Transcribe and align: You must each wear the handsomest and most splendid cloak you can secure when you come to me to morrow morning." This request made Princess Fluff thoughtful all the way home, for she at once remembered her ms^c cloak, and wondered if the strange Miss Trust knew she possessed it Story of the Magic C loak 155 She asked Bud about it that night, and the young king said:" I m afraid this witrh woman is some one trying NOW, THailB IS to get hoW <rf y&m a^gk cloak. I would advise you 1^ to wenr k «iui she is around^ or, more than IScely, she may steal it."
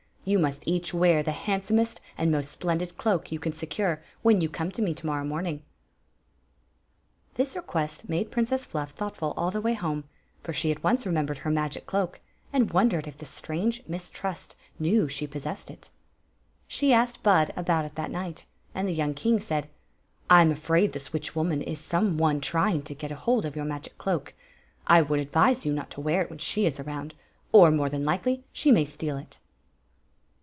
You 0.23 0.37
must 0.37 0.67
each 0.67 0.93
wear 0.93 1.23
the 1.23 1.31
handsomest 1.31 1.99
and 2.15 2.31
most 2.31 2.51
splendid 2.51 2.95
cloak 2.95 3.31
you 3.31 3.39
can 3.39 3.53
secure 3.53 4.03
when 4.21 4.39
you 4.39 4.49
come 4.49 4.71
to 4.73 4.81
me 4.83 4.93
to 4.93 5.05
morrow 5.07 5.25
morning." 5.25 5.63
This 7.33 7.55
request 7.55 8.07
made 8.07 8.29
Princess 8.29 8.63
Fluff 8.63 8.91
thoughtful 8.91 9.33
all 9.35 9.49
the 9.49 9.59
way 9.59 9.73
home, 9.73 10.03
for 10.43 10.53
she 10.53 10.69
at 10.69 10.83
once 10.83 11.07
remembered 11.07 11.39
her 11.39 11.49
ms^c 11.49 11.87
cloak, 11.87 12.19
and 12.53 12.71
wondered 12.71 13.07
if 13.07 13.17
the 13.17 13.25
strange 13.25 13.81
Miss 13.87 14.11
Trust 14.11 14.55
knew 14.77 15.09
she 15.09 15.25
possessed 15.25 15.71
it 15.71 15.89
Story 16.69 16.93
of 16.93 16.97
the 16.97 16.97
Magic 16.97 17.15
C 17.17 17.17
loak 17.17 17.17
155 17.17 17.17
She 17.17 17.17
asked 17.17 17.23
Bud 17.23 17.59
about 17.59 17.85
it 17.85 17.95
that 17.95 18.11
night, 18.11 18.45
and 18.75 18.87
the 18.87 18.93
young 18.93 19.15
king 19.15 19.39
said:" 19.39 19.69
I 20.29 20.41
m 20.41 20.51
afraid 20.51 20.93
this 20.93 21.09
witrh 21.11 21.35
woman 21.35 21.63
is 21.63 21.79
some 21.79 22.19
one 22.19 22.39
trying 22.39 22.75
NOW, 22.75 22.81
THailB 22.81 22.83
IS 22.83 22.85
to 22.89 22.93
get 22.93 23.11
hoW 23.11 23.41
<rf 23.41 23.55
y&m 23.55 23.69
a^gk 23.69 23.97
cloak. 23.97 24.35
I 24.85 25.01
would 25.01 25.19
advise 25.19 25.65
you 25.65 25.73
1^ 25.73 25.89
to 25.89 26.01
wenr 26.01 26.29
k 26.29 26.35
«iui 26.35 26.39
she 26.39 26.65
is 26.67 26.77
around^ 26.77 27.13
or, 27.51 27.71
more 27.71 27.89
than 27.89 28.03
IScely, 28.03 28.43
she 28.53 28.71
may 28.71 28.85
steal 28.85 29.17
it." 29.17 29.39